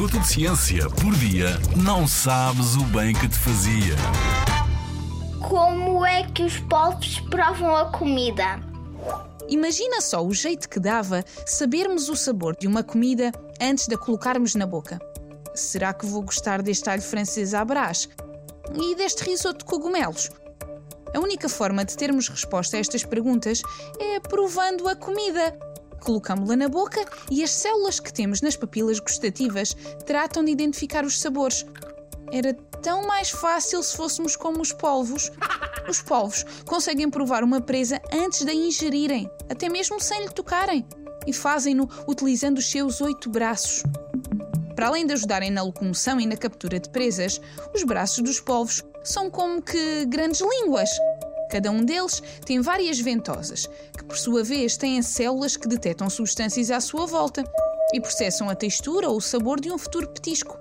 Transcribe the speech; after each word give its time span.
minuto 0.00 0.18
de 0.18 0.28
ciência 0.28 0.88
por 0.88 1.14
dia, 1.16 1.60
não 1.76 2.08
sabes 2.08 2.74
o 2.74 2.84
bem 2.84 3.12
que 3.12 3.28
te 3.28 3.36
fazia. 3.36 3.94
Como 5.46 6.06
é 6.06 6.24
que 6.24 6.42
os 6.42 6.58
polvos 6.58 7.20
provam 7.28 7.76
a 7.76 7.90
comida? 7.90 8.58
Imagina 9.46 10.00
só 10.00 10.24
o 10.24 10.32
jeito 10.32 10.70
que 10.70 10.80
dava 10.80 11.22
sabermos 11.44 12.08
o 12.08 12.16
sabor 12.16 12.56
de 12.56 12.66
uma 12.66 12.82
comida 12.82 13.30
antes 13.60 13.86
de 13.86 13.94
a 13.94 13.98
colocarmos 13.98 14.54
na 14.54 14.64
boca. 14.64 14.98
Será 15.54 15.92
que 15.92 16.06
vou 16.06 16.22
gostar 16.22 16.62
deste 16.62 16.88
alho 16.88 17.02
francês 17.02 17.52
à 17.52 17.62
brás? 17.62 18.08
E 18.74 18.94
deste 18.94 19.22
risoto 19.24 19.58
de 19.58 19.64
cogumelos? 19.66 20.30
A 21.14 21.18
única 21.20 21.46
forma 21.46 21.84
de 21.84 21.94
termos 21.94 22.26
resposta 22.26 22.78
a 22.78 22.80
estas 22.80 23.04
perguntas 23.04 23.60
é 23.98 24.18
provando 24.18 24.88
a 24.88 24.96
comida. 24.96 25.58
Colocamos-la 26.00 26.56
na 26.56 26.68
boca 26.68 27.04
e 27.30 27.42
as 27.42 27.50
células 27.50 28.00
que 28.00 28.12
temos 28.12 28.40
nas 28.40 28.56
papilas 28.56 28.98
gustativas 28.98 29.76
tratam 30.06 30.44
de 30.44 30.50
identificar 30.50 31.04
os 31.04 31.20
sabores. 31.20 31.66
Era 32.32 32.54
tão 32.82 33.06
mais 33.06 33.30
fácil 33.30 33.82
se 33.82 33.96
fôssemos 33.96 34.36
como 34.36 34.60
os 34.60 34.72
polvos. 34.72 35.30
Os 35.88 36.00
polvos 36.00 36.44
conseguem 36.64 37.10
provar 37.10 37.42
uma 37.42 37.60
presa 37.60 38.00
antes 38.12 38.44
de 38.44 38.50
a 38.50 38.54
ingerirem, 38.54 39.28
até 39.50 39.68
mesmo 39.68 40.00
sem 40.00 40.22
lhe 40.22 40.30
tocarem, 40.30 40.86
e 41.26 41.32
fazem-no 41.32 41.88
utilizando 42.06 42.58
os 42.58 42.70
seus 42.70 43.00
oito 43.00 43.28
braços. 43.28 43.82
Para 44.74 44.88
além 44.88 45.06
de 45.06 45.12
ajudarem 45.12 45.50
na 45.50 45.62
locomoção 45.62 46.18
e 46.20 46.26
na 46.26 46.36
captura 46.36 46.78
de 46.78 46.88
presas, 46.88 47.40
os 47.74 47.82
braços 47.82 48.22
dos 48.22 48.40
polvos 48.40 48.82
são 49.04 49.30
como 49.30 49.60
que 49.60 50.06
grandes 50.06 50.40
línguas. 50.40 50.88
Cada 51.50 51.70
um 51.70 51.84
deles 51.84 52.22
tem 52.46 52.60
várias 52.60 53.00
ventosas, 53.00 53.68
que 53.96 54.04
por 54.04 54.16
sua 54.16 54.44
vez 54.44 54.76
têm 54.76 55.02
células 55.02 55.56
que 55.56 55.66
detectam 55.66 56.08
substâncias 56.08 56.70
à 56.70 56.80
sua 56.80 57.06
volta 57.06 57.44
e 57.92 58.00
processam 58.00 58.48
a 58.48 58.54
textura 58.54 59.08
ou 59.08 59.16
o 59.16 59.20
sabor 59.20 59.60
de 59.60 59.70
um 59.70 59.76
futuro 59.76 60.08
petisco. 60.08 60.56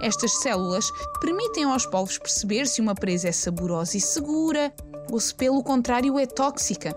Estas 0.00 0.40
células 0.40 0.84
permitem 1.20 1.64
aos 1.64 1.86
polvos 1.86 2.18
perceber 2.18 2.66
se 2.66 2.80
uma 2.80 2.94
presa 2.94 3.28
é 3.28 3.32
saborosa 3.32 3.96
e 3.96 4.00
segura 4.00 4.72
ou 5.10 5.18
se, 5.18 5.34
pelo 5.34 5.62
contrário, 5.62 6.18
é 6.18 6.26
tóxica. 6.26 6.96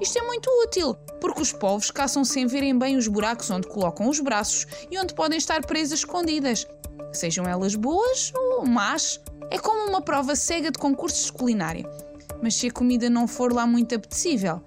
Isto 0.00 0.18
é 0.18 0.22
muito 0.22 0.48
útil, 0.64 0.94
porque 1.20 1.42
os 1.42 1.52
polvos 1.52 1.90
caçam 1.90 2.24
sem 2.24 2.46
verem 2.46 2.76
bem 2.76 2.96
os 2.96 3.08
buracos 3.08 3.50
onde 3.50 3.68
colocam 3.68 4.08
os 4.08 4.20
braços 4.20 4.66
e 4.90 4.98
onde 4.98 5.14
podem 5.14 5.38
estar 5.38 5.64
presas 5.64 6.00
escondidas, 6.00 6.66
sejam 7.12 7.44
elas 7.46 7.74
boas 7.74 8.32
ou 8.34 8.66
más. 8.66 9.20
É 9.50 9.58
como 9.58 9.88
uma 9.88 10.02
prova 10.02 10.36
cega 10.36 10.70
de 10.70 10.78
concursos 10.78 11.26
de 11.26 11.32
culinária. 11.32 12.07
Mas 12.42 12.54
se 12.54 12.68
a 12.68 12.72
comida 12.72 13.10
não 13.10 13.26
for 13.26 13.52
lá 13.52 13.66
muito 13.66 13.94
apetecível, 13.94 14.62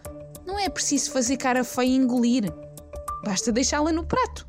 não 0.45 0.59
é 0.59 0.69
preciso 0.69 1.11
fazer 1.11 1.37
cara 1.37 1.63
feia 1.63 1.87
e 1.87 1.95
engolir. 1.95 2.51
Basta 3.23 3.51
deixá-la 3.51 3.91
no 3.91 4.05
prato. 4.05 4.47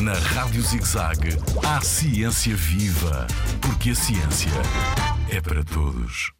Na 0.00 0.14
Rádio 0.14 0.62
ZigZag, 0.62 1.36
há 1.62 1.80
ciência 1.82 2.56
viva, 2.56 3.26
porque 3.60 3.90
a 3.90 3.94
ciência 3.94 4.50
é 5.28 5.40
para 5.40 5.62
todos. 5.62 6.32